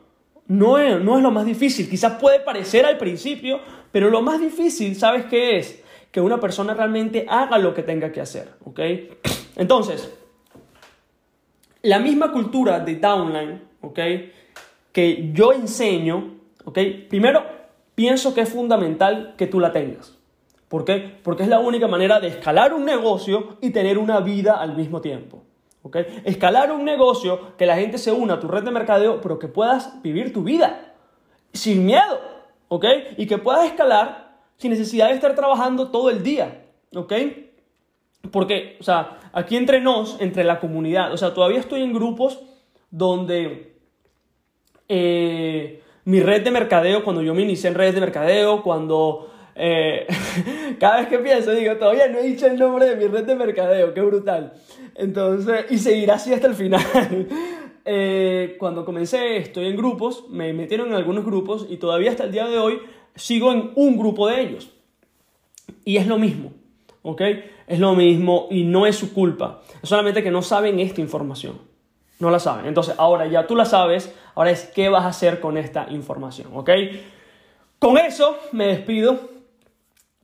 no 0.47 0.77
es, 0.77 1.01
no 1.01 1.17
es 1.17 1.23
lo 1.23 1.31
más 1.31 1.45
difícil. 1.45 1.89
Quizás 1.89 2.19
puede 2.19 2.39
parecer 2.39 2.85
al 2.85 2.97
principio, 2.97 3.59
pero 3.95 4.09
lo 4.09 4.21
más 4.21 4.41
difícil, 4.41 4.93
¿sabes 4.97 5.23
qué 5.27 5.57
es? 5.57 5.81
Que 6.11 6.19
una 6.19 6.37
persona 6.37 6.73
realmente 6.73 7.25
haga 7.29 7.57
lo 7.57 7.73
que 7.73 7.81
tenga 7.81 8.11
que 8.11 8.19
hacer, 8.19 8.49
¿ok? 8.65 8.81
Entonces, 9.55 10.13
la 11.81 11.99
misma 11.99 12.33
cultura 12.33 12.81
de 12.81 12.97
downline, 12.97 13.61
¿ok? 13.79 13.99
Que 14.91 15.31
yo 15.31 15.53
enseño, 15.53 16.39
¿ok? 16.65 16.77
Primero, 17.07 17.45
pienso 17.95 18.33
que 18.33 18.41
es 18.41 18.49
fundamental 18.49 19.33
que 19.37 19.47
tú 19.47 19.61
la 19.61 19.71
tengas. 19.71 20.17
¿Por 20.67 20.83
qué? 20.83 21.17
Porque 21.23 21.43
es 21.43 21.49
la 21.49 21.59
única 21.59 21.87
manera 21.87 22.19
de 22.19 22.27
escalar 22.27 22.73
un 22.73 22.83
negocio 22.83 23.55
y 23.61 23.69
tener 23.69 23.97
una 23.97 24.19
vida 24.19 24.55
al 24.59 24.75
mismo 24.75 24.99
tiempo. 24.99 25.41
¿ok? 25.83 25.95
Escalar 26.25 26.69
un 26.73 26.83
negocio, 26.83 27.55
que 27.57 27.65
la 27.65 27.77
gente 27.77 27.97
se 27.97 28.11
una 28.11 28.33
a 28.33 28.39
tu 28.41 28.49
red 28.49 28.63
de 28.63 28.71
mercadeo, 28.71 29.21
pero 29.21 29.39
que 29.39 29.47
puedas 29.47 30.01
vivir 30.01 30.33
tu 30.33 30.43
vida 30.43 30.95
sin 31.53 31.85
miedo. 31.85 32.34
¿Ok? 32.75 32.85
Y 33.17 33.25
que 33.25 33.37
puedas 33.37 33.65
escalar 33.65 34.35
sin 34.57 34.71
necesidad 34.71 35.07
de 35.07 35.15
estar 35.15 35.33
trabajando 35.35 35.89
todo 35.91 36.09
el 36.09 36.23
día. 36.23 36.61
¿ok? 36.95 37.13
Porque, 38.31 38.77
o 38.79 38.83
sea, 38.83 39.19
aquí 39.33 39.55
entre 39.55 39.81
nos, 39.81 40.19
entre 40.19 40.43
la 40.43 40.59
comunidad, 40.59 41.13
o 41.13 41.17
sea, 41.17 41.33
todavía 41.33 41.59
estoy 41.59 41.83
en 41.83 41.93
grupos 41.93 42.41
donde 42.89 43.75
eh, 44.89 45.81
mi 46.05 46.21
red 46.21 46.43
de 46.43 46.51
mercadeo, 46.51 47.03
cuando 47.03 47.21
yo 47.21 47.33
me 47.35 47.43
inicié 47.43 47.69
en 47.69 47.75
redes 47.75 47.93
de 47.93 48.01
mercadeo, 48.01 48.63
cuando 48.63 49.31
eh, 49.55 50.07
cada 50.79 50.97
vez 50.97 51.07
que 51.07 51.19
pienso, 51.19 51.51
digo, 51.51 51.75
todavía 51.75 52.07
no 52.07 52.17
he 52.17 52.23
dicho 52.23 52.47
el 52.47 52.57
nombre 52.57 52.87
de 52.87 52.95
mi 52.95 53.05
red 53.05 53.25
de 53.25 53.35
mercadeo, 53.35 53.93
qué 53.93 54.01
brutal. 54.01 54.53
Entonces, 54.95 55.65
y 55.69 55.77
seguirá 55.77 56.15
así 56.15 56.33
hasta 56.33 56.47
el 56.47 56.55
final. 56.55 56.81
Eh, 57.85 58.55
cuando 58.57 58.83
comencé, 58.83 59.37
estoy 59.37 59.67
en 59.67 59.77
grupos, 59.77 60.25
me 60.29 60.51
metieron 60.53 60.87
en 60.87 60.95
algunos 60.95 61.23
grupos 61.23 61.67
y 61.69 61.77
todavía 61.77 62.09
hasta 62.09 62.23
el 62.23 62.31
día 62.31 62.47
de 62.47 62.57
hoy 62.57 62.79
sigo 63.15 63.51
en 63.51 63.71
un 63.75 63.97
grupo 63.97 64.27
de 64.27 64.41
ellos. 64.41 64.71
Y 65.83 65.97
es 65.97 66.07
lo 66.07 66.17
mismo, 66.17 66.51
¿ok? 67.03 67.21
Es 67.67 67.79
lo 67.79 67.93
mismo 67.93 68.47
y 68.49 68.63
no 68.63 68.87
es 68.87 68.95
su 68.95 69.13
culpa. 69.13 69.61
Es 69.81 69.87
solamente 69.87 70.23
que 70.23 70.31
no 70.31 70.41
saben 70.41 70.79
esta 70.79 70.99
información. 70.99 71.59
No 72.19 72.31
la 72.31 72.39
saben. 72.39 72.65
Entonces, 72.65 72.95
ahora 72.97 73.27
ya 73.27 73.45
tú 73.45 73.55
la 73.55 73.65
sabes, 73.65 74.13
ahora 74.33 74.49
es 74.49 74.65
qué 74.73 74.89
vas 74.89 75.03
a 75.03 75.09
hacer 75.09 75.39
con 75.39 75.57
esta 75.57 75.87
información, 75.91 76.47
¿ok? 76.53 76.69
Con 77.77 77.97
eso 77.97 78.37
me 78.51 78.67
despido, 78.67 79.19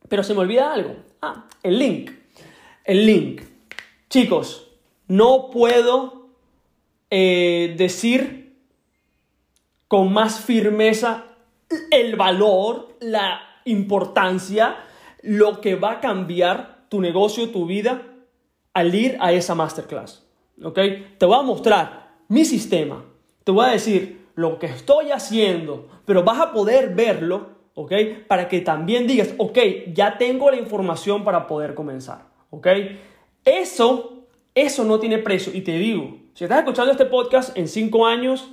pero 0.08 0.24
se 0.24 0.34
me 0.34 0.40
olvida 0.40 0.72
algo. 0.72 0.96
Ah, 1.20 1.46
el 1.62 1.78
link. 1.78 2.10
El 2.84 3.06
link. 3.06 3.42
Chicos, 4.08 4.68
no 5.06 5.50
puedo 5.50 6.21
eh, 7.14 7.74
decir 7.76 8.56
con 9.86 10.14
más 10.14 10.40
firmeza 10.40 11.24
el 11.90 12.16
valor, 12.16 12.96
la 13.00 13.42
importancia, 13.66 14.76
lo 15.20 15.60
que 15.60 15.74
va 15.74 15.92
a 15.92 16.00
cambiar 16.00 16.86
tu 16.88 17.02
negocio, 17.02 17.50
tu 17.50 17.66
vida 17.66 18.00
al 18.72 18.94
ir 18.94 19.18
a 19.20 19.32
esa 19.32 19.54
masterclass. 19.54 20.26
¿Ok? 20.62 20.78
Te 21.18 21.26
voy 21.26 21.38
a 21.38 21.42
mostrar 21.42 22.14
mi 22.28 22.46
sistema. 22.46 23.04
Te 23.44 23.52
voy 23.52 23.66
a 23.66 23.72
decir 23.72 24.28
lo 24.34 24.58
que 24.58 24.64
estoy 24.64 25.10
haciendo, 25.10 25.88
pero 26.06 26.24
vas 26.24 26.40
a 26.40 26.52
poder 26.52 26.94
verlo, 26.94 27.48
¿ok? 27.74 27.92
Para 28.26 28.48
que 28.48 28.62
también 28.62 29.06
digas, 29.06 29.34
ok, 29.36 29.58
ya 29.92 30.16
tengo 30.16 30.50
la 30.50 30.56
información 30.56 31.24
para 31.24 31.46
poder 31.46 31.74
comenzar, 31.74 32.22
¿ok? 32.48 32.68
Eso, 33.44 34.11
eso 34.54 34.84
no 34.84 34.98
tiene 34.98 35.18
precio. 35.18 35.52
Y 35.54 35.62
te 35.62 35.78
digo, 35.78 36.18
si 36.34 36.44
estás 36.44 36.58
escuchando 36.58 36.92
este 36.92 37.06
podcast 37.06 37.56
en 37.56 37.68
cinco 37.68 38.06
años, 38.06 38.48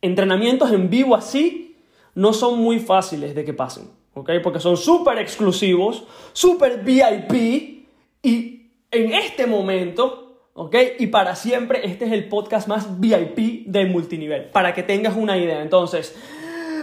entrenamientos 0.00 0.72
en 0.72 0.90
vivo 0.90 1.14
así 1.14 1.76
no 2.14 2.32
son 2.32 2.60
muy 2.60 2.78
fáciles 2.78 3.34
de 3.34 3.44
que 3.44 3.54
pasen, 3.54 3.90
¿ok? 4.14 4.30
Porque 4.42 4.60
son 4.60 4.76
súper 4.76 5.18
exclusivos, 5.18 6.04
súper 6.32 6.84
VIP 6.84 7.86
y 8.22 8.70
en 8.90 9.12
este 9.12 9.46
momento, 9.46 10.38
¿ok? 10.54 10.76
Y 10.98 11.08
para 11.08 11.34
siempre, 11.34 11.80
este 11.84 12.04
es 12.04 12.12
el 12.12 12.28
podcast 12.28 12.68
más 12.68 13.00
VIP 13.00 13.66
de 13.66 13.86
multinivel, 13.86 14.44
para 14.50 14.74
que 14.74 14.82
tengas 14.84 15.16
una 15.16 15.36
idea. 15.36 15.60
Entonces, 15.62 16.14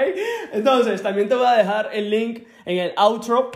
Entonces, 0.52 1.02
también 1.02 1.28
te 1.28 1.34
voy 1.34 1.46
a 1.46 1.52
dejar 1.52 1.90
el 1.92 2.08
link 2.08 2.46
en 2.64 2.78
el 2.78 2.94
outro, 2.96 3.50